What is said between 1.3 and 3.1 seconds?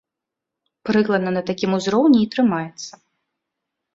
на такім узроўні і трымаецца.